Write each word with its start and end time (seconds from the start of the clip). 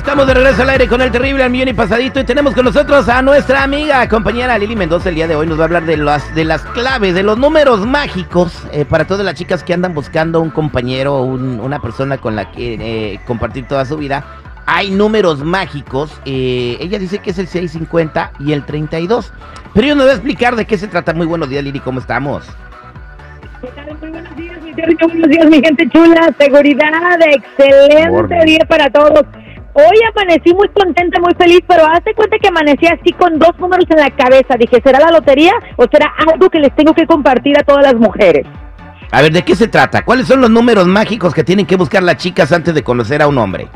Estamos 0.00 0.26
de 0.26 0.32
regreso 0.32 0.62
al 0.62 0.70
aire 0.70 0.88
con 0.88 1.02
el 1.02 1.12
terrible 1.12 1.44
al 1.44 1.50
millón 1.50 1.68
y 1.68 1.74
pasadito 1.74 2.20
y 2.20 2.24
tenemos 2.24 2.54
con 2.54 2.64
nosotros 2.64 3.06
a 3.10 3.20
nuestra 3.20 3.62
amiga, 3.62 4.08
compañera 4.08 4.56
Lili 4.56 4.74
Mendoza. 4.74 5.10
El 5.10 5.16
día 5.16 5.28
de 5.28 5.36
hoy 5.36 5.46
nos 5.46 5.58
va 5.58 5.64
a 5.64 5.66
hablar 5.66 5.84
de 5.84 5.98
las, 5.98 6.34
de 6.34 6.44
las 6.46 6.62
claves, 6.62 7.14
de 7.14 7.22
los 7.22 7.36
números 7.36 7.86
mágicos 7.86 8.66
eh, 8.72 8.86
para 8.86 9.04
todas 9.06 9.26
las 9.26 9.34
chicas 9.34 9.62
que 9.62 9.74
andan 9.74 9.92
buscando 9.92 10.40
un 10.40 10.48
compañero, 10.48 11.22
un, 11.22 11.60
una 11.60 11.82
persona 11.82 12.16
con 12.16 12.34
la 12.34 12.50
que 12.50 12.78
eh, 12.80 13.20
compartir 13.26 13.68
toda 13.68 13.84
su 13.84 13.98
vida. 13.98 14.24
Hay 14.64 14.90
números 14.90 15.44
mágicos. 15.44 16.10
eh, 16.24 16.78
ella 16.80 16.98
dice 16.98 17.18
que 17.18 17.32
es 17.32 17.38
el 17.38 17.46
650 17.46 18.32
y 18.40 18.54
el 18.54 18.64
32. 18.64 19.34
Pero 19.74 19.86
yo 19.86 19.94
nos 19.94 20.06
va 20.06 20.12
a 20.12 20.14
explicar 20.14 20.56
de 20.56 20.64
qué 20.64 20.78
se 20.78 20.88
trata. 20.88 21.12
Muy 21.12 21.26
buenos 21.26 21.50
días, 21.50 21.62
Lili, 21.62 21.78
¿cómo 21.78 22.00
estamos? 22.00 22.46
¿Qué 23.60 23.68
tal? 23.76 23.98
Muy 24.00 24.10
buenos 24.10 24.34
días, 24.34 24.62
mi. 24.62 24.72
Buenos 24.72 25.28
días, 25.28 25.50
mi 25.50 25.60
gente 25.60 25.86
chula. 25.90 26.34
Seguridad, 26.38 27.20
excelente 27.20 28.44
día 28.46 28.64
para 28.66 28.88
todos. 28.88 29.26
Hoy 29.72 29.96
amanecí 30.12 30.52
muy 30.52 30.68
contenta, 30.68 31.20
muy 31.20 31.32
feliz, 31.34 31.60
pero 31.68 31.86
hazte 31.86 32.12
cuenta 32.14 32.38
que 32.38 32.48
amanecí 32.48 32.86
así 32.86 33.12
con 33.12 33.38
dos 33.38 33.56
números 33.58 33.86
en 33.90 33.98
la 33.98 34.10
cabeza. 34.10 34.56
Dije, 34.58 34.80
¿será 34.84 34.98
la 34.98 35.12
lotería 35.12 35.52
o 35.76 35.84
será 35.90 36.12
algo 36.32 36.50
que 36.50 36.58
les 36.58 36.74
tengo 36.74 36.92
que 36.92 37.06
compartir 37.06 37.56
a 37.58 37.62
todas 37.62 37.84
las 37.84 37.94
mujeres? 37.94 38.46
A 39.12 39.22
ver, 39.22 39.32
¿de 39.32 39.42
qué 39.42 39.54
se 39.54 39.68
trata? 39.68 40.04
¿Cuáles 40.04 40.26
son 40.26 40.40
los 40.40 40.50
números 40.50 40.86
mágicos 40.86 41.34
que 41.34 41.44
tienen 41.44 41.66
que 41.66 41.76
buscar 41.76 42.02
las 42.02 42.16
chicas 42.16 42.50
antes 42.52 42.74
de 42.74 42.82
conocer 42.82 43.22
a 43.22 43.28
un 43.28 43.38
hombre? 43.38 43.68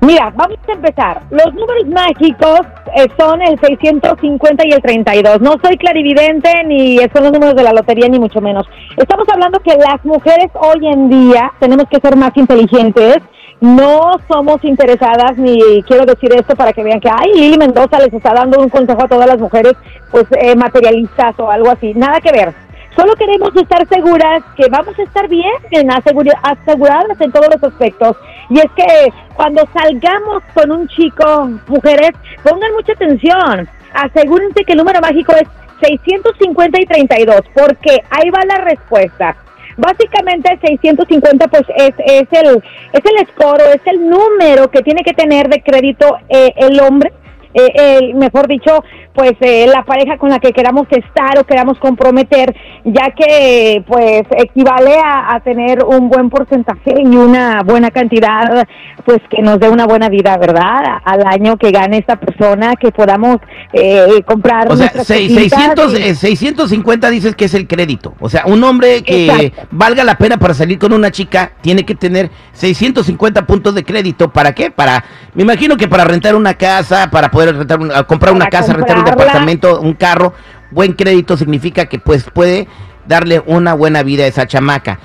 Mira, 0.00 0.30
vamos 0.36 0.58
a 0.68 0.72
empezar. 0.72 1.22
Los 1.30 1.54
números 1.54 1.86
mágicos 1.86 2.60
eh, 2.94 3.06
son 3.18 3.40
el 3.40 3.58
650 3.58 4.66
y 4.66 4.72
el 4.72 4.82
32. 4.82 5.40
No 5.40 5.54
soy 5.62 5.78
clarividente 5.78 6.50
ni 6.66 6.98
son 7.14 7.24
los 7.24 7.32
números 7.32 7.54
de 7.54 7.62
la 7.62 7.72
lotería 7.72 8.08
ni 8.08 8.18
mucho 8.18 8.40
menos. 8.42 8.66
Estamos 8.98 9.26
hablando 9.32 9.60
que 9.60 9.74
las 9.76 10.04
mujeres 10.04 10.50
hoy 10.54 10.86
en 10.88 11.08
día 11.08 11.50
tenemos 11.58 11.86
que 11.90 12.00
ser 12.00 12.16
más 12.16 12.32
inteligentes. 12.36 13.18
No 13.64 14.20
somos 14.28 14.62
interesadas 14.62 15.38
ni 15.38 15.82
quiero 15.84 16.04
decir 16.04 16.30
esto 16.34 16.54
para 16.54 16.74
que 16.74 16.82
vean 16.84 17.00
que 17.00 17.08
ay 17.10 17.56
Mendoza 17.56 17.98
les 17.98 18.12
está 18.12 18.34
dando 18.34 18.60
un 18.60 18.68
consejo 18.68 19.04
a 19.04 19.08
todas 19.08 19.26
las 19.26 19.38
mujeres 19.38 19.72
pues 20.10 20.26
eh, 20.38 20.54
materialistas 20.54 21.34
o 21.38 21.50
algo 21.50 21.70
así. 21.70 21.94
Nada 21.94 22.20
que 22.20 22.30
ver. 22.30 22.52
Solo 22.94 23.14
queremos 23.14 23.56
estar 23.56 23.88
seguras 23.88 24.42
que 24.54 24.68
vamos 24.68 24.96
a 24.98 25.02
estar 25.02 25.26
bien, 25.28 25.50
en 25.70 25.88
aseguri- 25.88 26.38
aseguradas 26.42 27.18
en 27.18 27.32
todos 27.32 27.48
los 27.54 27.64
aspectos. 27.64 28.16
Y 28.50 28.58
es 28.58 28.70
que 28.76 28.86
cuando 29.34 29.62
salgamos 29.72 30.42
con 30.52 30.70
un 30.70 30.86
chico, 30.88 31.48
mujeres, 31.66 32.10
pongan 32.42 32.70
mucha 32.74 32.92
atención. 32.92 33.66
Asegúrense 33.94 34.62
que 34.64 34.72
el 34.72 34.78
número 34.78 35.00
mágico 35.00 35.32
es 35.32 35.48
650 35.80 36.80
y 36.82 36.84
32, 36.86 37.40
porque 37.54 37.96
ahí 38.10 38.28
va 38.28 38.44
la 38.46 38.58
respuesta. 38.58 39.34
Básicamente 39.76 40.52
el 40.52 40.60
650 40.60 41.48
pues 41.48 41.64
es, 41.76 41.94
es 41.98 42.28
el 42.32 42.62
es 42.92 43.02
el 43.04 43.26
score 43.28 43.62
es 43.74 43.80
el 43.86 44.08
número 44.08 44.70
que 44.70 44.82
tiene 44.82 45.02
que 45.02 45.12
tener 45.12 45.48
de 45.48 45.62
crédito 45.62 46.16
eh, 46.28 46.52
el 46.56 46.80
hombre 46.80 47.12
eh, 47.54 47.98
el, 48.00 48.14
mejor 48.14 48.48
dicho, 48.48 48.82
pues 49.14 49.32
eh, 49.40 49.66
la 49.72 49.84
pareja 49.84 50.18
con 50.18 50.28
la 50.30 50.40
que 50.40 50.52
queramos 50.52 50.86
estar 50.90 51.38
o 51.38 51.44
queramos 51.44 51.78
comprometer, 51.78 52.54
ya 52.84 53.12
que 53.16 53.82
pues 53.86 54.22
equivale 54.38 54.96
a, 54.98 55.34
a 55.34 55.40
tener 55.40 55.84
un 55.84 56.08
buen 56.08 56.28
porcentaje 56.30 56.94
y 57.00 57.16
una 57.16 57.62
buena 57.62 57.90
cantidad, 57.90 58.66
pues 59.04 59.18
que 59.30 59.40
nos 59.40 59.60
dé 59.60 59.68
una 59.70 59.86
buena 59.86 60.08
vida, 60.08 60.36
¿verdad? 60.36 60.98
Al 61.04 61.24
año 61.26 61.56
que 61.56 61.70
gane 61.70 61.98
esta 61.98 62.16
persona, 62.16 62.74
que 62.74 62.90
podamos 62.90 63.36
eh, 63.72 64.22
comprar 64.26 64.70
O 64.72 64.76
sea, 64.76 64.90
seis- 65.04 65.32
cositas 65.32 65.58
600, 65.60 65.98
y- 66.00 66.02
eh, 66.02 66.14
650 66.14 67.10
dices 67.10 67.36
que 67.36 67.44
es 67.44 67.54
el 67.54 67.68
crédito. 67.68 68.14
O 68.20 68.28
sea, 68.28 68.42
un 68.46 68.64
hombre 68.64 69.02
que 69.04 69.26
Exacto. 69.26 69.68
valga 69.70 70.02
la 70.02 70.16
pena 70.18 70.38
para 70.38 70.54
salir 70.54 70.78
con 70.78 70.92
una 70.92 71.10
chica 71.12 71.52
tiene 71.60 71.84
que 71.84 71.94
tener 71.94 72.30
650 72.52 73.46
puntos 73.46 73.74
de 73.74 73.84
crédito. 73.84 74.32
¿Para 74.32 74.52
qué? 74.54 74.70
Para, 74.70 75.04
me 75.34 75.42
imagino 75.42 75.76
que 75.76 75.86
para 75.86 76.04
rentar 76.04 76.34
una 76.34 76.54
casa, 76.54 77.10
para 77.10 77.30
poder 77.30 77.56
rentar 77.56 77.78
una- 77.78 78.02
comprar 78.04 78.32
una 78.34 78.46
casa, 78.46 78.72
rentar 78.72 79.03
un 79.04 79.18
departamento, 79.18 79.80
un 79.80 79.94
carro. 79.94 80.32
Buen 80.70 80.94
crédito 80.94 81.36
significa 81.36 81.86
que 81.86 81.98
pues 81.98 82.24
puede 82.32 82.66
darle 83.06 83.42
una 83.46 83.74
buena 83.74 84.02
vida 84.02 84.24
a 84.24 84.26
esa 84.26 84.46
chamaca. 84.46 84.98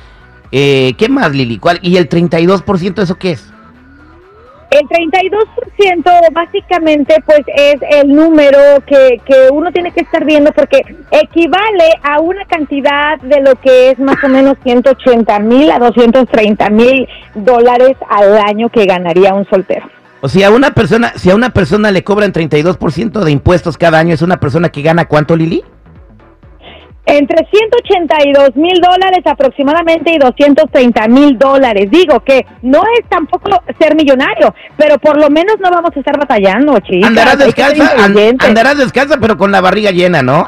Eh, 0.52 0.94
¿Qué 0.98 1.10
más, 1.10 1.32
Lili? 1.32 1.58
¿Cuál? 1.58 1.80
¿Y 1.82 1.98
el 1.98 2.10
32% 2.10 3.02
eso 3.04 3.16
qué 3.16 3.32
es? 3.32 3.52
El 4.72 4.88
32% 4.88 6.32
básicamente 6.32 7.16
pues 7.26 7.42
es 7.48 7.82
el 7.90 8.14
número 8.14 8.60
que, 8.86 9.20
que 9.26 9.50
uno 9.52 9.72
tiene 9.72 9.92
que 9.92 10.02
estar 10.02 10.24
viendo 10.26 10.52
porque 10.52 10.81
equivale 11.10 11.90
a 12.04 12.20
una 12.20 12.46
cantidad 12.46 13.20
de 13.20 13.42
lo 13.42 13.56
que 13.56 13.92
es 13.92 14.00
más 14.00 14.24
o 14.24 14.28
menos 14.28 14.58
180 14.64 15.40
mil 15.40 15.72
a 15.72 15.80
230 15.80 16.70
mil 16.70 17.08
dólares 17.34 17.98
al 18.10 18.38
año 18.38 18.70
que 18.70 18.86
ganaría 18.86 19.34
un 19.34 19.50
soltero. 19.50 19.88
O 20.22 20.28
sea, 20.28 20.47
a 20.47 20.52
una 20.52 20.72
persona, 20.72 21.13
si 21.16 21.30
a 21.30 21.35
una 21.35 21.52
persona 21.52 21.91
le 21.91 22.03
cobran 22.03 22.34
32% 22.34 23.24
de 23.24 23.31
impuestos 23.31 23.78
cada 23.78 24.00
año, 24.00 24.13
es 24.13 24.22
una 24.22 24.40
persona 24.40 24.69
que 24.69 24.81
gana 24.81 25.06
cuánto, 25.06 25.35
Lili? 25.35 25.63
Entre 27.06 27.38
182 27.50 28.56
mil 28.56 28.80
dólares 28.81 29.22
aproximadamente 29.25 30.13
y 30.13 30.19
230 30.19 31.07
mil 31.07 31.40
dólares. 31.40 31.90
Digo 31.90 32.19
que 32.19 32.46
no 32.62 32.84
es 33.00 33.09
tampoco 33.09 33.50
ser 33.80 33.96
millonario, 33.96 34.53
pero 34.78 35.00
por 35.00 35.18
lo 35.18 35.30
menos 35.31 35.56
no 35.59 35.72
vamos 35.72 35.90
a 35.96 36.00
estar 36.00 36.19
batallando, 36.19 36.78
chicas. 36.81 37.09
Andarás 37.09 37.40
descalza, 37.40 37.94
andarás 38.40 38.78
descalza, 38.78 39.18
pero 39.19 39.38
con 39.38 39.51
la 39.51 39.59
barriga 39.59 39.90
llena, 39.90 40.22
¿no? 40.22 40.47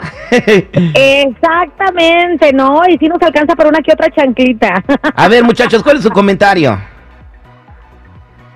Exactamente, 0.94 2.54
¿no? 2.54 2.82
Y 2.88 2.98
si 3.00 3.08
nos 3.08 3.20
alcanza 3.24 3.56
para 3.56 3.70
una 3.70 3.80
que 3.80 3.94
otra 3.94 4.12
chanclita. 4.12 4.84
A 5.16 5.28
ver, 5.30 5.44
muchachos, 5.44 5.82
¿cuál 5.82 5.98
es 5.98 6.04
su 6.04 6.12
comentario? 6.12 6.78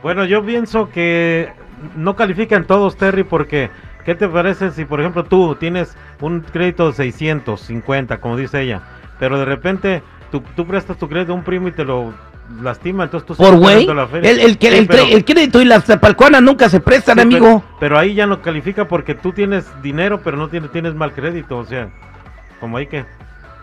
Bueno, 0.06 0.24
yo 0.26 0.46
pienso 0.46 0.92
que 0.92 1.50
no 1.96 2.16
califican 2.16 2.66
todos, 2.66 2.96
Terry, 2.96 3.24
porque 3.24 3.72
¿qué 4.06 4.14
te 4.14 4.28
parece 4.30 4.70
si, 4.70 4.86
por 4.86 5.00
ejemplo, 5.00 5.24
tú 5.24 5.56
tienes 5.56 5.98
un 6.22 6.42
crédito 6.42 6.86
de 6.86 6.94
650, 6.94 8.20
como 8.22 8.38
dice 8.38 8.62
ella, 8.62 8.84
pero 9.18 9.40
de 9.40 9.46
repente 9.46 10.04
tú, 10.32 10.44
tú 10.56 10.68
prestas 10.68 11.00
tu 11.00 11.10
crédito 11.10 11.32
a 11.32 11.36
un 11.36 11.44
primo 11.44 11.70
y 11.70 11.72
te 11.72 11.84
lo 11.84 12.14
lastima, 12.62 13.06
entonces 13.06 13.26
tú 13.26 13.36
Por 13.36 13.56
güey. 13.58 13.88
pagando 13.88 13.94
la 13.96 14.06
feria. 14.08 14.30
El, 14.30 14.40
el, 14.42 14.58
que- 14.60 14.70
Sí, 14.70 14.78
el, 14.78 14.86
pero- 14.88 15.06
el 15.10 15.26
crédito 15.26 15.60
y 15.60 15.66
las 15.66 15.86
zapalcuanas 15.86 16.44
nunca 16.44 16.70
se 16.70 16.80
prestan, 16.82 17.16
sí, 17.16 17.22
amigo. 17.24 17.64
Pero, 17.64 17.78
pero 17.80 17.98
ahí 17.98 18.14
ya 18.14 18.28
no 18.28 18.44
califica 18.44 18.88
porque 18.88 19.16
tú 19.16 19.32
tienes 19.32 19.66
dinero, 19.82 20.22
pero 20.24 20.38
no 20.38 20.50
tienes, 20.50 20.72
tienes 20.72 20.94
mal 20.94 21.14
crédito, 21.14 21.58
o 21.58 21.66
sea, 21.66 21.90
como 22.60 22.78
ahí 22.78 22.86
que... 22.86 23.06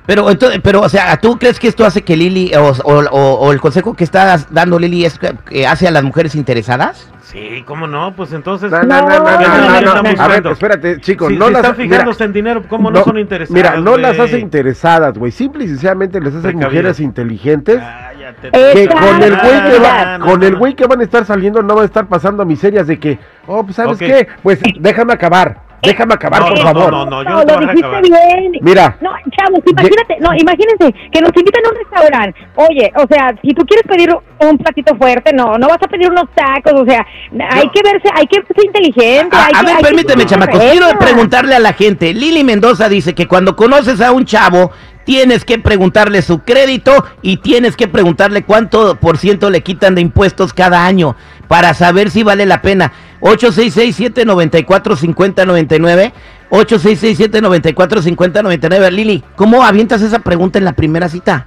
Pero, 0.07 0.29
entonces, 0.31 0.61
pero, 0.63 0.81
o 0.81 0.89
sea, 0.89 1.17
¿tú 1.19 1.39
crees 1.39 1.61
que 1.61 1.69
esto 1.69 1.85
hace 1.85 2.03
que 2.03 2.17
Lili, 2.17 2.53
o, 2.57 2.73
o- 2.85 3.05
o- 3.11 3.35
o 3.47 3.53
el 3.53 3.61
consejo 3.61 3.95
que 3.95 4.03
está 4.05 4.37
dando 4.51 4.79
Lili 4.79 5.05
es 5.05 5.19
que, 5.19 5.33
que 5.49 5.67
hace 5.67 5.87
a 5.87 5.91
las 5.93 6.03
mujeres 6.03 6.35
interesadas? 6.35 7.09
Sí, 7.23 7.63
¿cómo 7.67 7.87
no? 7.87 8.13
Pues 8.15 8.33
entonces... 8.33 8.71
No, 8.71 8.79
¿qué 8.81 8.85
dinero 8.85 9.95
no, 9.95 10.03
no. 10.03 10.23
A 10.23 10.29
ver, 10.29 10.47
espérate, 10.49 11.01
chicos, 11.01 11.29
Si, 11.31 11.37
no 11.39 11.47
si 11.47 11.53
las 11.53 11.63
están 11.63 11.77
fijándose 11.77 12.25
en 12.25 12.33
dinero, 12.33 12.63
¿cómo 12.69 12.91
no, 12.91 13.03
son 13.05 13.19
interesadas? 13.19 13.55
Mira, 13.57 13.81
no 13.81 13.97
las 13.97 14.17
güey? 14.19 14.29
hace 14.29 14.39
interesadas, 14.41 15.17
güey. 15.17 15.33
Simple 15.33 15.65
y 15.65 15.69
sencillamente 15.69 16.21
les 16.21 16.35
hace 16.35 16.43
Precavidas. 16.43 16.71
mujeres 16.73 17.01
inteligentes. 17.01 17.79
Cállate. 17.79 18.51
Que 18.51 18.89
con 18.89 19.23
el 19.23 19.37
güey 19.39 19.63
que 19.73 19.79
va, 19.79 20.15
Ah, 20.15 20.19
no, 20.19 20.27
con 20.27 20.41
no, 20.41 20.47
el 20.47 20.53
no. 20.53 20.59
güey 20.59 20.75
que 20.75 20.87
van 20.87 21.01
a 21.01 21.05
estar 21.05 21.25
saliendo 21.25 21.63
no 21.63 21.75
van 21.75 21.85
a 21.85 21.87
estar 21.87 22.07
pasando 22.07 22.45
miserias 22.45 22.87
de 22.87 22.99
que, 22.99 23.19
oh, 23.47 23.63
pues 23.65 23.77
sabes 23.77 23.93
Ok. 23.95 23.99
qué, 24.01 24.29
pues 24.43 24.59
déjame 24.81 25.15
acabar, 25.15 25.62
déjame 25.83 26.15
acabar, 26.15 26.41
No, 26.41 26.49
por 26.49 26.59
no, 26.59 26.63
favor. 26.65 26.91
no, 26.93 27.05
no, 27.07 27.23
yo 27.23 27.31
No, 27.31 27.37
no 27.39 27.45
te 27.47 27.53
lo 27.55 27.61
dijiste 27.61 27.79
acabar. 27.87 28.03
bien. 28.03 28.53
Mira, 28.61 28.97
No, 29.01 29.11
chavos, 29.37 29.61
imagínate, 29.67 30.17
no, 30.21 30.31
imagínense 30.35 30.95
que 31.11 31.21
nos 31.21 31.31
invitan 31.37 31.63
a 31.67 31.69
un 31.71 31.77
restaurante. 31.77 32.41
Oye, 32.57 32.93
o 32.97 33.07
sea, 33.11 33.35
si 33.43 33.49
tú 33.55 33.65
quieres 33.67 33.85
pedir 33.89 34.17
un 34.39 34.59
platito 34.59 34.97
fuerte, 34.97 35.33
no, 35.33 35.59
no 35.59 35.69
vas 35.69 35.79
a 35.83 35.89
pedir 35.89 36.11
unos 36.11 36.27
tacos, 36.35 36.81
o 36.81 36.85
sea, 36.85 37.05
hay 37.51 37.69
que 37.71 37.81
verse, 37.83 38.09
hay 38.15 38.27
que 38.27 38.37
ser 38.37 38.65
inteligente. 38.65 39.37
A, 39.37 39.47
hay 39.47 39.53
a 39.55 39.59
que- 39.61 39.67
ver, 39.67 39.75
hay 39.77 39.83
que 39.83 39.89
permíteme, 39.89 40.21
ser 40.23 40.31
chamacos. 40.31 40.61
Quiero 40.61 40.87
preguntarle 40.99 41.55
a 41.57 41.59
la 41.61 41.73
gente. 41.73 42.13
Lili 42.15 42.45
Mendoza 42.45 42.89
dice 42.89 43.15
que 43.15 43.27
cuando 43.27 43.57
conoces 43.57 44.01
a 44.01 44.13
un 44.13 44.25
chavo, 44.25 44.71
tienes 45.05 45.45
que 45.45 45.59
preguntarle 45.59 46.23
su 46.23 46.39
crédito 46.41 47.05
y 47.23 47.39
tienes 47.39 47.77
que 47.77 47.89
preguntarle 47.89 48.45
cuánto 48.45 48.97
por 48.97 49.19
ciento 49.19 49.51
le 49.51 49.63
quitan 49.63 49.95
de 49.95 50.01
impuestos 50.01 50.53
cada 50.53 50.85
año 50.87 51.17
para 51.49 51.75
saber 51.75 52.11
si 52.11 52.23
vale 52.23 52.47
la 52.47 52.63
pena. 52.63 52.93
8667-945099. 53.21 56.13
8667-945099. 56.51 58.91
Lili, 58.91 59.23
¿cómo 59.37 59.65
avientas 59.65 60.03
esa 60.03 60.19
pregunta 60.19 60.59
en 60.59 60.65
la 60.65 60.73
primera 60.73 61.09
cita? 61.09 61.47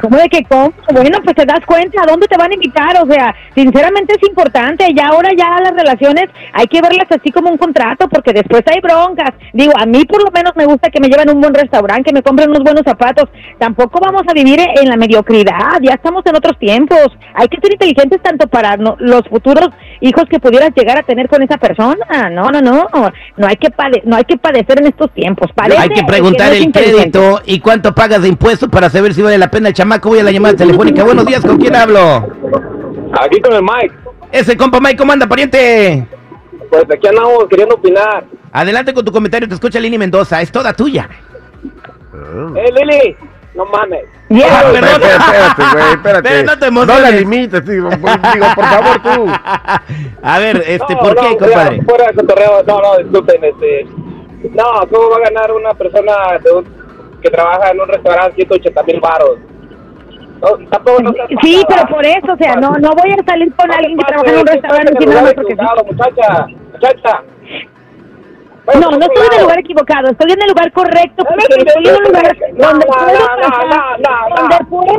¿Cómo 0.00 0.16
de 0.16 0.28
que 0.28 0.44
cómo? 0.44 0.72
Bueno, 0.92 1.18
pues 1.24 1.36
te 1.36 1.44
das 1.46 1.60
cuenta 1.66 2.02
a 2.02 2.06
dónde 2.06 2.26
te 2.26 2.36
van 2.36 2.50
a 2.50 2.54
invitar, 2.54 2.96
o 3.02 3.06
sea, 3.10 3.34
sinceramente 3.54 4.14
es 4.20 4.28
importante, 4.28 4.86
ya 4.94 5.06
ahora 5.08 5.30
ya 5.36 5.58
las 5.62 5.72
relaciones 5.74 6.26
hay 6.52 6.66
que 6.66 6.80
verlas 6.80 7.06
así 7.10 7.30
como 7.30 7.50
un 7.50 7.58
contrato, 7.58 8.08
porque 8.08 8.32
después 8.32 8.62
hay 8.66 8.80
broncas. 8.80 9.30
Digo, 9.52 9.72
a 9.78 9.86
mí 9.86 10.04
por 10.04 10.22
lo 10.24 10.30
menos 10.30 10.52
me 10.56 10.66
gusta 10.66 10.90
que 10.90 11.00
me 11.00 11.08
lleven 11.08 11.28
a 11.28 11.32
un 11.32 11.40
buen 11.40 11.54
restaurante, 11.54 12.04
que 12.10 12.12
me 12.12 12.22
compren 12.22 12.50
unos 12.50 12.62
buenos 12.62 12.82
zapatos. 12.84 13.28
Tampoco 13.58 14.00
vamos 14.00 14.22
a 14.28 14.32
vivir 14.34 14.60
en 14.60 14.88
la 14.88 14.96
mediocridad, 14.96 15.78
ya 15.82 15.94
estamos 15.94 16.22
en 16.26 16.36
otros 16.36 16.58
tiempos. 16.58 17.06
Hay 17.34 17.48
que 17.48 17.58
ser 17.60 17.72
inteligentes 17.72 18.20
tanto 18.22 18.46
para 18.48 18.76
no- 18.76 18.96
los 18.98 19.22
futuros 19.28 19.68
hijos 20.00 20.24
que 20.28 20.38
pudieras 20.40 20.70
llegar 20.74 20.98
a 20.98 21.02
tener 21.02 21.28
con 21.28 21.42
esa 21.42 21.56
persona. 21.58 21.96
No, 22.30 22.50
no, 22.50 22.60
no, 22.60 22.86
no 23.36 23.46
hay 23.46 23.56
que 23.56 23.70
pade- 23.70 24.02
no 24.04 24.16
hay 24.16 24.24
que 24.24 24.36
padecer 24.36 24.80
en 24.80 24.86
estos 24.88 25.10
tiempos. 25.12 25.50
Padece 25.54 25.80
Hay 25.80 25.88
que 25.90 26.04
preguntar 26.04 26.48
no 26.48 26.54
el 26.54 26.72
crédito 26.72 27.40
y 27.46 27.60
cuánto 27.60 27.94
pagas 27.94 28.22
de 28.22 28.28
impuestos 28.28 28.68
para 28.68 28.90
saber 28.90 29.14
si 29.14 29.21
vale 29.22 29.38
la 29.38 29.50
pena 29.50 29.68
el 29.68 29.74
chamaco. 29.74 30.08
Voy 30.10 30.18
a 30.20 30.24
la 30.24 30.30
llamada 30.30 30.54
telefónica. 30.56 31.04
Buenos 31.04 31.26
días, 31.26 31.40
¿con 31.44 31.58
quién 31.58 31.74
hablo? 31.76 32.28
Aquí 33.20 33.40
con 33.40 33.52
el 33.54 33.62
Mike. 33.62 33.94
Ese 34.30 34.56
compa 34.56 34.80
Mike, 34.80 34.96
¿cómo 34.96 35.12
anda, 35.12 35.26
pariente? 35.26 36.06
Pues 36.70 36.84
aquí 36.90 37.06
andamos 37.06 37.46
queriendo 37.50 37.74
opinar. 37.74 38.24
Adelante 38.52 38.92
con 38.94 39.04
tu 39.04 39.12
comentario, 39.12 39.46
te 39.48 39.54
escucha 39.54 39.78
Lili 39.80 39.98
Mendoza, 39.98 40.40
es 40.40 40.50
toda 40.50 40.72
tuya. 40.72 41.08
Eh, 42.56 42.70
Lili, 42.72 43.16
no 43.54 43.64
mames. 43.66 44.04
Yeah. 44.28 44.46
Ah, 44.50 44.72
Espérate, 44.72 45.00
perdón. 45.00 45.10
espérate, 45.20 45.62
güey, 45.72 45.92
espérate. 45.94 46.28
Pero 46.28 46.42
no 46.44 46.58
te 46.58 46.70
No 46.70 46.82
emociones. 46.82 47.02
la 47.02 47.10
limites, 47.10 47.66
digo, 47.66 47.90
pues, 48.00 48.16
digo, 48.34 48.46
por 48.54 48.64
favor, 48.64 49.02
tú. 49.02 49.26
A 50.22 50.38
ver, 50.38 50.64
este, 50.66 50.94
No, 50.94 51.00
¿por 51.00 51.14
no, 51.16 51.22
qué, 51.22 51.36
compadre? 51.36 51.82
Fuera 51.82 52.06
de 52.06 52.14
cotorreo, 52.14 52.62
no, 52.66 52.80
no, 52.80 52.96
disculpen, 52.98 53.44
este. 53.44 53.86
No, 54.54 54.64
¿cómo 54.90 55.10
va 55.10 55.16
a 55.16 55.30
ganar 55.30 55.52
una 55.52 55.74
persona 55.74 56.12
de 56.42 56.50
un- 56.52 56.81
que 57.22 57.30
trabaja 57.30 57.70
en 57.70 57.80
un 57.80 57.88
restaurante 57.88 58.34
180 58.36 58.82
mil 58.82 59.00
baros? 59.00 59.38
No, 60.42 60.68
tampoco 60.68 61.02
no 61.02 61.12
seas 61.12 61.28
Sí, 61.40 61.62
pero 61.68 61.86
por 61.86 62.04
eso, 62.04 62.32
o 62.32 62.36
sea, 62.36 62.56
no, 62.56 62.72
no 62.72 62.90
voy 62.90 63.12
a 63.12 63.24
salir 63.24 63.54
con 63.54 63.70
alguien 63.72 63.96
que 63.96 64.04
trabaja 64.04 64.30
en 64.30 64.40
un 64.40 64.46
restaurante 64.46 65.06
muchacha, 65.86 66.46
muchacha. 66.72 67.22
No, 68.66 68.90
no 68.90 68.98
estoy 69.00 69.26
en 69.26 69.34
el 69.34 69.42
lugar 69.42 69.58
equivocado, 69.58 70.08
estoy 70.10 70.32
en 70.32 70.42
el 70.42 70.48
lugar 70.48 70.72
correcto 70.72 71.24
porque 71.24 71.46
estoy 71.58 71.88
en 71.88 71.96
un 71.96 72.04
lugar 72.04 72.36
No, 72.54 72.68
donde 72.68 72.86
no, 72.86 72.92
puedo 72.92 73.18
no, 73.18 73.42
pasar, 73.42 73.98
donde 74.36 74.64
puedo 74.70 74.92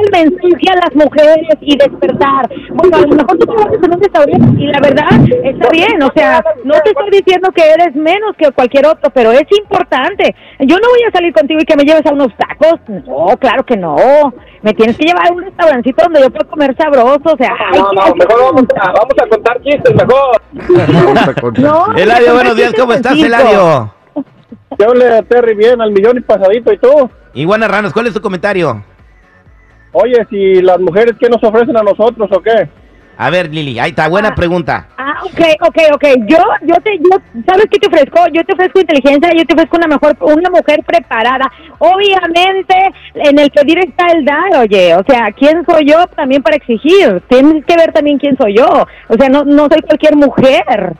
el 0.00 0.10
mensaje 0.10 0.70
a 0.70 0.76
las 0.76 0.94
mujeres 0.94 1.58
y 1.60 1.76
despertar. 1.76 2.48
Bueno, 2.70 2.96
a 2.96 3.00
lo 3.00 3.08
mejor 3.08 3.38
tú 3.38 3.46
trabajas 3.46 3.78
en 3.82 3.92
un 3.92 4.00
restaurante 4.00 4.62
y 4.62 4.66
la 4.66 4.80
verdad 4.80 5.08
está 5.44 5.68
bien, 5.70 6.02
o 6.02 6.10
sea, 6.14 6.42
no 6.64 6.74
te 6.80 6.90
estoy 6.90 7.10
diciendo 7.10 7.50
que 7.52 7.62
eres 7.70 7.94
menos 7.94 8.34
que 8.38 8.50
cualquier 8.52 8.86
otro, 8.86 9.10
pero 9.10 9.30
es 9.32 9.46
importante. 9.58 10.34
Yo 10.60 10.76
no 10.76 10.88
voy 10.88 11.02
a 11.06 11.12
salir 11.12 11.34
contigo 11.34 11.60
y 11.60 11.66
que 11.66 11.76
me 11.76 11.84
lleves 11.84 12.06
a 12.06 12.12
unos 12.12 12.32
tacos, 12.36 12.80
no, 12.88 13.36
claro 13.38 13.64
que 13.64 13.76
no. 13.76 13.96
Me 14.62 14.74
tienes 14.74 14.96
que 14.96 15.06
llevar 15.06 15.28
a 15.28 15.32
un 15.32 15.42
restaurancito 15.42 16.02
donde 16.02 16.20
yo 16.20 16.30
pueda 16.30 16.48
comer 16.48 16.76
sabroso, 16.76 17.20
o 17.24 17.36
sea, 17.36 17.54
ay, 17.72 17.80
No, 17.80 17.92
no, 17.92 18.14
mejor 18.14 18.40
vamos 18.42 18.64
a, 18.76 18.92
vamos 18.92 19.14
a 19.22 19.26
contar 19.26 19.62
chistes, 19.62 19.94
mejor. 19.94 20.40
Vamos 20.90 21.28
a 21.28 21.34
contar. 21.34 21.64
No, 21.64 21.96
Eladio, 21.96 22.34
buenos 22.34 22.56
días, 22.56 22.69
¿cómo 22.78 22.92
estás. 22.92 23.16
Eladio? 23.18 23.92
Yo 24.78 24.94
le 24.94 25.22
Terry 25.24 25.54
bien 25.54 25.80
al 25.80 25.90
millón 25.92 26.18
y 26.18 26.20
pasadito 26.20 26.72
y 26.72 26.78
tú. 26.78 27.10
Iguana 27.34 27.68
Ranos, 27.68 27.92
¿cuál 27.92 28.06
es 28.06 28.14
tu 28.14 28.20
comentario? 28.20 28.82
Oye, 29.92 30.24
si 30.30 30.62
las 30.62 30.78
mujeres, 30.78 31.14
¿qué 31.20 31.28
nos 31.28 31.42
ofrecen 31.42 31.76
a 31.76 31.82
nosotros 31.82 32.28
o 32.32 32.40
qué? 32.40 32.68
A 33.18 33.28
ver, 33.28 33.52
Lili, 33.52 33.78
ahí 33.78 33.90
está, 33.90 34.08
buena 34.08 34.28
Ah. 34.30 34.34
pregunta. 34.34 34.88
Ah, 34.96 35.20
ok, 35.24 35.40
ok, 35.68 35.76
ok. 35.94 36.04
Yo, 36.26 36.38
yo 36.62 36.74
te, 36.82 36.96
yo, 36.98 37.18
¿sabes 37.46 37.66
qué 37.70 37.78
te 37.78 37.88
ofrezco? 37.88 38.18
Yo 38.32 38.42
te 38.44 38.54
ofrezco 38.54 38.80
inteligencia, 38.80 39.30
yo 39.36 39.44
te 39.44 39.52
ofrezco 39.52 39.76
una 39.76 39.88
mejor, 39.88 40.16
una 40.20 40.48
mujer 40.48 40.80
preparada. 40.86 41.50
Obviamente, 41.78 42.74
en 43.14 43.38
el 43.38 43.50
pedir 43.50 43.78
está 43.80 44.06
el 44.12 44.24
dar, 44.24 44.56
oye. 44.60 44.94
O 44.94 45.02
sea, 45.06 45.30
¿quién 45.32 45.64
soy 45.68 45.86
yo 45.90 46.06
también 46.16 46.42
para 46.42 46.56
exigir? 46.56 47.20
Tienes 47.28 47.64
que 47.66 47.76
ver 47.76 47.92
también 47.92 48.18
quién 48.18 48.36
soy 48.38 48.56
yo. 48.56 48.86
O 49.08 49.14
sea, 49.18 49.28
no, 49.28 49.44
no 49.44 49.68
soy 49.70 49.82
cualquier 49.82 50.16
mujer. 50.16 50.94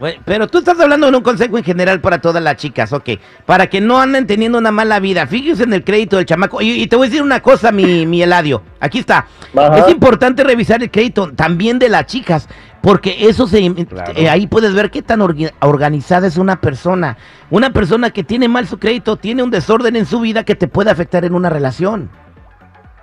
Bueno, 0.00 0.22
pero 0.24 0.48
tú 0.48 0.58
estás 0.58 0.80
hablando 0.80 1.06
en 1.08 1.14
un 1.14 1.20
consejo 1.22 1.58
en 1.58 1.62
general 1.64 2.00
para 2.00 2.20
todas 2.22 2.42
las 2.42 2.56
chicas, 2.56 2.90
ok. 2.92 3.10
Para 3.44 3.66
que 3.68 3.82
no 3.82 4.00
anden 4.00 4.26
teniendo 4.26 4.56
una 4.56 4.72
mala 4.72 4.98
vida. 4.98 5.26
Fíjese 5.26 5.64
en 5.64 5.74
el 5.74 5.84
crédito 5.84 6.16
del 6.16 6.24
chamaco. 6.24 6.62
Y, 6.62 6.70
y 6.82 6.86
te 6.86 6.96
voy 6.96 7.06
a 7.06 7.10
decir 7.10 7.22
una 7.22 7.40
cosa, 7.40 7.70
mi, 7.70 8.06
mi 8.06 8.22
Eladio. 8.22 8.62
Aquí 8.80 8.98
está. 9.00 9.26
Ajá. 9.54 9.78
Es 9.78 9.88
importante 9.90 10.42
revisar 10.42 10.82
el 10.82 10.90
crédito 10.90 11.30
también 11.34 11.78
de 11.78 11.90
las 11.90 12.06
chicas. 12.06 12.48
Porque 12.80 13.28
eso 13.28 13.46
se. 13.46 13.74
Claro. 13.84 14.12
eh, 14.16 14.30
ahí 14.30 14.46
puedes 14.46 14.72
ver 14.72 14.90
qué 14.90 15.02
tan 15.02 15.20
orga- 15.20 15.52
organizada 15.60 16.26
es 16.26 16.38
una 16.38 16.62
persona. 16.62 17.18
Una 17.50 17.70
persona 17.74 18.08
que 18.08 18.24
tiene 18.24 18.48
mal 18.48 18.66
su 18.66 18.78
crédito, 18.78 19.18
tiene 19.18 19.42
un 19.42 19.50
desorden 19.50 19.96
en 19.96 20.06
su 20.06 20.18
vida 20.20 20.44
que 20.44 20.54
te 20.54 20.66
puede 20.66 20.90
afectar 20.90 21.26
en 21.26 21.34
una 21.34 21.50
relación. 21.50 22.08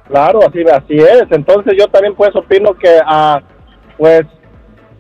Claro, 0.08 0.40
así, 0.48 0.62
así 0.64 0.96
es. 0.98 1.26
Entonces 1.30 1.76
yo 1.78 1.88
también 1.90 2.16
pues 2.16 2.36
opino 2.36 2.74
que, 2.74 2.90
ah, 3.06 3.40
pues, 4.00 4.26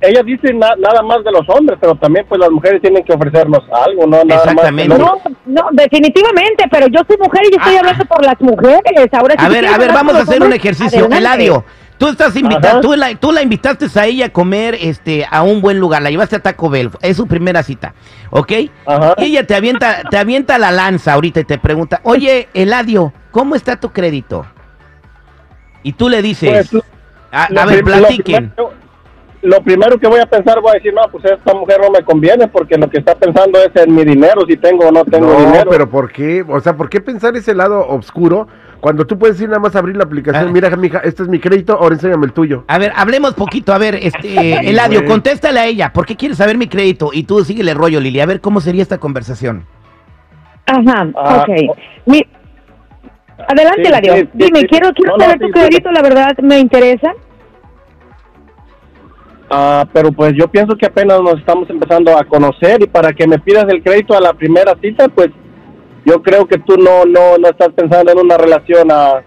ellas 0.01 0.25
dicen 0.25 0.59
na- 0.59 0.75
nada 0.77 1.01
más 1.01 1.23
de 1.23 1.31
los 1.31 1.47
hombres, 1.49 1.77
pero 1.81 1.95
también 1.95 2.25
pues 2.27 2.39
las 2.39 2.51
mujeres 2.51 2.81
tienen 2.81 3.03
que 3.03 3.13
ofrecernos 3.13 3.63
algo, 3.85 4.05
¿no? 4.07 4.23
Nada 4.23 4.43
Exactamente. 4.43 4.89
Más 4.89 4.99
No, 4.99 5.21
no, 5.45 5.63
definitivamente, 5.71 6.65
pero 6.69 6.87
yo 6.87 6.99
soy 7.07 7.17
mujer 7.17 7.41
y 7.47 7.51
yo 7.51 7.57
estoy 7.57 7.75
Ah. 7.75 7.79
hablando 7.79 8.05
por 8.05 8.23
las 8.25 8.39
mujeres. 8.39 9.09
Ahora 9.13 9.35
sí 9.39 9.45
A 9.45 9.49
ver, 9.49 9.65
a 9.67 9.77
ver, 9.77 9.91
vamos 9.93 10.15
a 10.15 10.19
hacer 10.19 10.41
un 10.41 10.53
ejercicio. 10.53 10.99
adelante. 11.05 11.17
Eladio, 11.17 11.63
tú 11.97 12.07
estás 12.09 12.35
invitado, 12.35 12.67
Ajá. 12.73 12.81
tú 12.81 12.93
la, 12.95 13.15
tú 13.15 13.31
la 13.31 13.41
invitaste 13.41 13.87
a 13.99 14.05
ella 14.05 14.27
a 14.27 14.29
comer 14.29 14.77
este, 14.79 15.25
a 15.29 15.41
un 15.41 15.61
buen 15.61 15.79
lugar, 15.79 16.01
la 16.03 16.11
llevaste 16.11 16.35
a 16.35 16.39
Taco 16.39 16.69
Bell, 16.69 16.91
es 17.01 17.17
su 17.17 17.25
primera 17.27 17.63
cita, 17.63 17.95
¿ok? 18.29 18.51
Ajá. 18.85 19.15
Y 19.17 19.25
ella 19.25 19.47
te 19.47 19.55
avienta, 19.55 20.03
te 20.09 20.17
avienta 20.17 20.57
la 20.59 20.71
lanza 20.71 21.13
ahorita 21.13 21.39
y 21.39 21.43
te 21.45 21.57
pregunta, 21.57 22.01
oye, 22.03 22.49
Eladio, 22.53 23.13
¿cómo 23.31 23.55
está 23.55 23.79
tu 23.79 23.89
crédito? 23.91 24.45
Y 25.83 25.93
tú 25.93 26.09
le 26.09 26.21
dices, 26.21 26.69
Pues, 26.71 26.83
a, 27.31 27.47
Lo 27.51 27.61
a 27.61 27.65
ver, 27.65 27.83
platiquen. 27.83 28.51
primero- 28.51 28.73
Lo 29.43 29.61
primero 29.61 29.99
que 29.99 30.07
voy 30.07 30.19
a 30.19 30.25
pensar, 30.25 30.59
voy 30.61 30.71
a 30.71 30.73
decir, 30.73 30.93
no, 30.93 31.01
pues 31.11 31.23
esta 31.25 31.53
mujer 31.53 31.77
no 31.79 31.91
me 31.91 32.03
conviene 32.03 32.47
porque 32.47 32.75
lo 32.75 32.89
que 32.89 32.97
está 32.97 33.13
pensando 33.15 33.59
es 33.59 33.69
en 33.75 33.93
mi 33.93 34.03
dinero, 34.03 34.41
si 34.47 34.57
tengo 34.57 34.87
o 34.87 34.91
no 34.91 35.05
tengo 35.05 35.27
No, 35.27 35.39
dinero. 35.39 35.69
pero 35.69 35.87
¿por 35.89 36.11
qué? 36.11 36.43
O 36.47 36.59
sea, 36.59 36.75
¿por 36.75 36.89
qué 36.89 36.99
pensar 37.01 37.35
ese 37.37 37.53
lado 37.53 37.87
oscuro 37.87 38.47
cuando 38.79 39.05
tú 39.05 39.17
puedes 39.19 39.39
ir 39.39 39.47
nada 39.47 39.59
más 39.59 39.75
a 39.75 39.79
abrir 39.79 39.95
la 39.95 40.05
aplicación? 40.05 40.47
Ah. 40.47 40.51
Mira, 40.51 40.75
mija, 40.75 40.99
este 41.03 41.21
es 41.21 41.29
mi 41.29 41.39
crédito, 41.39 41.73
ahora 41.79 41.93
enséñame 41.93 42.25
el 42.25 42.33
tuyo. 42.33 42.63
A 42.67 42.79
ver, 42.79 42.91
hablemos 42.95 43.35
poquito, 43.35 43.73
a 43.73 43.77
ver, 43.77 43.95
este, 44.01 44.53
Eladio, 44.69 45.05
contéstale 45.05 45.59
a 45.59 45.65
ella, 45.67 45.93
¿por 45.93 46.07
qué 46.07 46.15
quieres 46.15 46.37
saber 46.37 46.57
mi 46.57 46.67
crédito? 46.67 47.11
Y 47.13 47.23
tú 47.23 47.43
síguele 47.45 47.71
el 47.71 47.77
rollo, 47.77 47.99
Lili, 47.99 48.19
a 48.19 48.25
ver 48.25 48.41
cómo 48.41 48.59
sería 48.59 48.81
esta 48.81 48.97
conversación. 48.97 49.65
Ajá, 50.65 51.07
Ah, 51.15 51.45
ok. 51.47 51.77
Mi- 52.07 52.25
Adelante, 53.47 53.83
Sí, 53.85 53.91
Ladio. 53.91 54.13
sí, 54.15 54.21
sí, 54.21 54.29
Dime, 54.33 54.59
sí. 54.61 54.67
quiero, 54.67 54.91
quiero 54.93 55.15
No, 55.15 55.23
saber 55.23 55.39
tu 55.39 55.45
sí. 55.45 55.51
crédito, 55.53 55.91
la 55.91 56.01
verdad 56.01 56.35
me 56.41 56.57
interesa. 56.59 57.13
Ah, 59.49 59.85
pero 59.93 60.11
pues 60.11 60.33
yo 60.35 60.47
pienso 60.49 60.75
que 60.75 60.85
apenas 60.85 61.21
nos 61.21 61.39
estamos 61.39 61.69
empezando 61.69 62.17
a 62.17 62.23
conocer 62.25 62.81
y 62.83 62.87
para 62.87 63.13
que 63.13 63.25
me 63.27 63.39
pidas 63.39 63.65
el 63.69 63.81
crédito 63.81 64.15
a 64.15 64.19
la 64.21 64.33
primera 64.33 64.73
cita, 64.81 65.07
pues 65.07 65.29
yo 66.05 66.21
creo 66.21 66.45
que 66.45 66.57
tú 66.59 66.75
no 66.77 67.05
no 67.05 67.37
no 67.37 67.47
estás 67.49 67.69
pensando 67.73 68.11
en 68.11 68.19
una 68.19 68.37
relación 68.37 68.91
a 68.91 69.21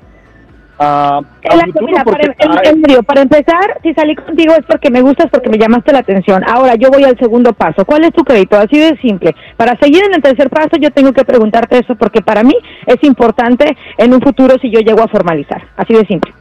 a, 0.82 1.18
a 1.18 1.22
Eladio, 1.42 1.72
futuro, 1.74 1.86
mira, 1.88 2.04
para, 2.04 2.24
en- 2.24 2.76
en 2.76 2.82
serio, 2.82 3.02
para 3.02 3.20
empezar, 3.20 3.78
si 3.82 3.92
salí 3.92 4.14
contigo 4.16 4.54
es 4.54 4.64
porque 4.66 4.90
me 4.90 5.02
gustas, 5.02 5.26
porque 5.30 5.50
me 5.50 5.58
llamaste 5.58 5.92
la 5.92 5.98
atención. 5.98 6.42
Ahora, 6.48 6.74
yo 6.76 6.88
voy 6.90 7.04
al 7.04 7.18
segundo 7.18 7.52
paso. 7.52 7.84
¿Cuál 7.84 8.04
es 8.04 8.12
tu 8.14 8.24
crédito? 8.24 8.56
Así 8.56 8.78
de 8.78 8.96
simple. 8.96 9.34
Para 9.58 9.76
seguir 9.78 10.02
en 10.04 10.14
el 10.14 10.22
tercer 10.22 10.48
paso, 10.48 10.78
yo 10.80 10.90
tengo 10.90 11.12
que 11.12 11.22
preguntarte 11.26 11.76
eso, 11.78 11.96
porque 11.96 12.22
para 12.22 12.42
mí 12.42 12.54
es 12.86 12.96
importante 13.04 13.76
en 13.98 14.14
un 14.14 14.22
futuro 14.22 14.54
si 14.62 14.70
yo 14.70 14.80
llego 14.80 15.02
a 15.02 15.08
formalizar. 15.08 15.62
Así 15.76 15.92
de 15.92 16.06
simple. 16.06 16.32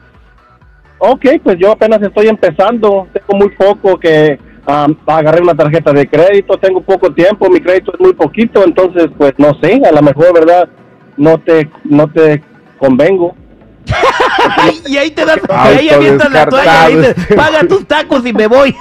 Ok, 1.00 1.26
pues 1.44 1.58
yo 1.58 1.72
apenas 1.72 2.02
estoy 2.02 2.28
empezando, 2.28 3.08
tengo 3.14 3.40
muy 3.40 3.50
poco 3.56 3.98
que 3.98 4.38
ah, 4.68 4.88
agarré 5.08 5.42
una 5.42 5.56
tarjeta 5.56 5.94
de 5.94 6.08
crédito, 6.08 6.58
tengo 6.58 6.82
poco 6.82 7.12
tiempo, 7.14 7.50
mi 7.50 7.62
crédito 7.62 7.94
es 7.94 8.00
muy 8.00 8.14
poquito, 8.14 8.64
entonces 8.64 9.08
pues 9.18 9.34
no 9.38 9.58
sé, 9.62 9.82
a 9.88 9.92
lo 9.94 10.02
mejor, 10.02 10.34
¿verdad? 10.34 10.68
No 11.18 11.38
te 11.40 11.70
no 11.86 12.08
te 12.10 12.44
convengo. 12.78 13.34
y 14.88 14.98
ahí 14.98 15.12
te 15.12 15.26
das, 15.26 15.38
Auto 15.38 15.54
ahí 15.54 15.90
avientas 15.90 16.32
la 16.32 16.46
toalla 16.48 16.88
dices, 16.90 17.18
este 17.18 17.36
paga 17.36 17.62
tus 17.68 17.88
tacos 17.88 18.26
y 18.26 18.34
me 18.34 18.48
voy. 18.48 18.76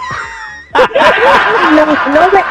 No, 1.74 1.86
no 1.86 2.32
me- 2.32 2.44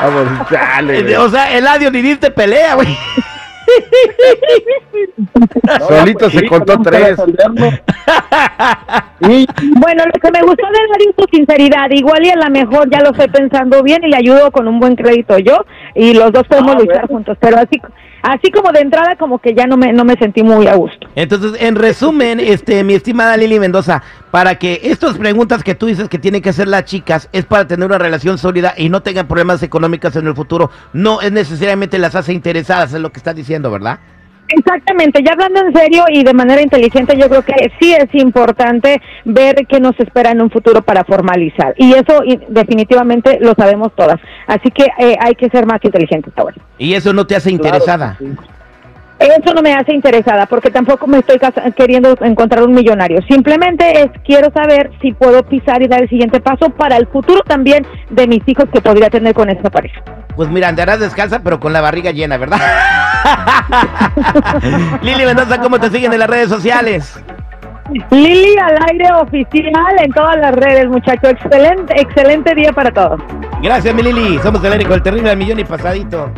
Vamos, 0.00 0.50
dale. 0.50 1.02
güey. 1.02 1.14
o 1.16 1.28
sea, 1.28 1.56
Eladio 1.56 1.90
ni 1.90 2.02
diste 2.02 2.30
pelea, 2.30 2.74
güey. 2.74 2.96
Solito 5.88 6.30
se 6.30 6.38
sí, 6.40 6.46
contó 6.46 6.80
tres. 6.82 7.16
Bueno, 9.20 10.04
lo 10.06 10.20
que 10.20 10.30
me 10.30 10.40
gustó 10.42 10.66
de 10.66 10.78
Eladio 10.78 11.10
es 11.10 11.14
su 11.18 11.26
sinceridad. 11.36 11.90
Igual 11.90 12.24
y 12.24 12.30
a 12.30 12.36
lo 12.36 12.50
mejor 12.50 12.88
ya 12.90 13.00
lo 13.00 13.10
estoy 13.10 13.28
pensando 13.28 13.82
bien 13.82 14.02
y 14.04 14.08
le 14.08 14.16
ayudo 14.16 14.50
con 14.52 14.68
un 14.68 14.78
buen 14.78 14.94
crédito 14.96 15.38
yo 15.38 15.64
y 15.94 16.14
los 16.14 16.32
dos 16.32 16.46
podemos 16.46 16.76
Ah, 16.76 16.78
luchar 16.78 16.94
bueno. 17.02 17.08
juntos. 17.08 17.36
Pero 17.40 17.56
así, 17.58 17.80
así 18.22 18.50
como 18.52 18.70
de 18.72 18.80
entrada, 18.80 19.16
como 19.16 19.38
que 19.38 19.54
ya 19.54 19.66
no 19.66 19.76
me, 19.76 19.92
no 19.92 20.04
me 20.04 20.14
sentí 20.14 20.42
muy 20.42 20.66
a 20.68 20.74
gusto. 20.76 21.08
Entonces, 21.16 21.60
en 21.60 21.74
resumen, 21.76 22.38
este, 22.40 22.84
mi 22.84 22.94
estimada 22.94 23.36
Lili 23.36 23.58
Mendoza, 23.58 24.02
para 24.30 24.56
que 24.56 24.80
estas 24.84 25.18
preguntas 25.18 25.62
que 25.62 25.74
tú 25.74 25.86
dices 25.86 26.08
que 26.08 26.18
tienen 26.18 26.42
que 26.42 26.50
hacer 26.50 26.68
las 26.68 26.84
chicas 26.84 27.28
es 27.32 27.44
para 27.44 27.66
tener 27.66 27.86
una 27.86 27.98
relación 27.98 28.38
sólida 28.38 28.74
y 28.76 28.88
no 28.88 29.02
tengan 29.02 29.26
problemas 29.26 29.62
económicos 29.62 30.16
en 30.16 30.26
el 30.26 30.34
futuro, 30.34 30.70
no 30.92 31.20
es 31.20 31.32
necesariamente 31.32 31.98
las 31.98 32.14
hace 32.14 32.32
interesadas, 32.32 32.92
es 32.92 33.00
lo 33.00 33.10
que 33.10 33.18
estás 33.18 33.34
diciendo, 33.34 33.70
¿verdad? 33.70 33.98
Exactamente, 34.50 35.22
ya 35.22 35.32
hablando 35.32 35.60
en 35.60 35.74
serio 35.74 36.04
y 36.08 36.24
de 36.24 36.32
manera 36.32 36.62
inteligente, 36.62 37.18
yo 37.18 37.28
creo 37.28 37.42
que 37.42 37.70
sí 37.78 37.92
es 37.92 38.08
importante 38.14 39.00
ver 39.26 39.66
qué 39.68 39.78
nos 39.78 39.98
espera 40.00 40.30
en 40.30 40.40
un 40.40 40.50
futuro 40.50 40.80
para 40.80 41.04
formalizar. 41.04 41.74
Y 41.76 41.92
eso 41.92 42.22
y, 42.24 42.40
definitivamente 42.48 43.38
lo 43.40 43.52
sabemos 43.54 43.94
todas. 43.94 44.18
Así 44.46 44.70
que 44.70 44.84
eh, 44.98 45.16
hay 45.20 45.34
que 45.34 45.50
ser 45.50 45.66
más 45.66 45.80
inteligentes 45.84 46.32
ahora. 46.36 46.56
Y 46.78 46.94
eso 46.94 47.12
no 47.12 47.26
te 47.26 47.36
hace 47.36 47.50
interesada. 47.50 48.16
Claro, 48.18 48.34
sí. 48.34 48.57
Eso 49.18 49.52
no 49.52 49.62
me 49.62 49.74
hace 49.74 49.94
interesada 49.94 50.46
porque 50.46 50.70
tampoco 50.70 51.08
me 51.08 51.18
estoy 51.18 51.40
queriendo 51.76 52.16
encontrar 52.20 52.62
un 52.62 52.72
millonario. 52.72 53.20
Simplemente 53.28 54.02
es 54.02 54.10
quiero 54.24 54.52
saber 54.52 54.92
si 55.02 55.12
puedo 55.12 55.42
pisar 55.42 55.82
y 55.82 55.88
dar 55.88 56.02
el 56.02 56.08
siguiente 56.08 56.40
paso 56.40 56.70
para 56.70 56.96
el 56.96 57.08
futuro 57.08 57.40
también 57.42 57.84
de 58.10 58.28
mis 58.28 58.46
hijos 58.46 58.66
que 58.72 58.80
podría 58.80 59.10
tener 59.10 59.34
con 59.34 59.50
esta 59.50 59.70
pareja. 59.70 60.00
Pues 60.36 60.48
mira, 60.48 60.68
andarás 60.68 61.00
descalza, 61.00 61.42
pero 61.42 61.58
con 61.58 61.72
la 61.72 61.80
barriga 61.80 62.12
llena, 62.12 62.36
¿verdad? 62.36 62.58
Lili 65.02 65.24
Mendoza, 65.24 65.60
¿cómo 65.60 65.80
te 65.80 65.90
siguen 65.90 66.12
en 66.12 66.20
las 66.20 66.30
redes 66.30 66.48
sociales? 66.48 67.20
Lili 68.10 68.56
al 68.58 68.76
aire 68.90 69.08
oficial 69.20 69.96
en 70.00 70.12
todas 70.12 70.36
las 70.36 70.52
redes, 70.52 70.86
muchacho. 70.86 71.28
Excelente, 71.28 72.00
excelente 72.00 72.54
día 72.54 72.72
para 72.72 72.92
todos. 72.92 73.20
Gracias, 73.62 73.94
mi 73.94 74.02
Lili. 74.02 74.38
Somos 74.38 74.62
el 74.62 74.82
con 74.84 74.92
el 74.92 75.02
terrible 75.02 75.30
al 75.30 75.36
millón 75.36 75.58
y 75.58 75.64
pasadito. 75.64 76.30